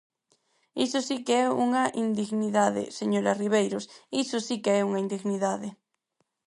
Iso 0.85 0.99
si 1.07 1.17
que 1.25 1.35
é 1.43 1.47
unha 1.65 1.83
indignidade, 2.05 2.83
señora 2.99 3.37
Ribeiros, 3.43 3.83
iso 4.23 4.37
si 4.47 4.55
que 4.63 4.71
é 4.79 4.81
unha 4.89 5.01
indignidade. 5.05 5.69